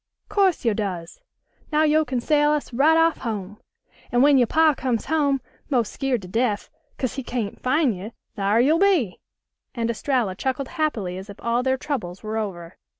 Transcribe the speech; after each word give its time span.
Course 0.29 0.65
yo' 0.65 0.73
does. 0.73 1.21
Now 1.71 1.83
yo' 1.83 2.03
can 2.05 2.19
sail 2.21 2.49
us 2.49 2.73
right 2.73 2.97
off 2.97 3.19
home. 3.19 3.59
An' 4.11 4.23
when 4.23 4.39
yo' 4.39 4.47
pa 4.47 4.73
comes 4.73 5.05
home 5.05 5.41
'mos' 5.69 5.89
skeered 5.91 6.23
to 6.23 6.27
def, 6.27 6.71
'cos 6.97 7.17
he 7.17 7.23
cyan't 7.23 7.61
fin' 7.61 7.93
yo', 7.93 8.11
thar' 8.35 8.59
yo'll 8.59 8.79
be," 8.79 9.19
and 9.75 9.91
Estralla 9.91 10.33
chuckled 10.33 10.69
happily 10.69 11.19
as 11.19 11.29
if 11.29 11.39
all 11.39 11.61
their 11.61 11.77
troubles 11.77 12.23
were 12.23 12.37
over. 12.37 12.77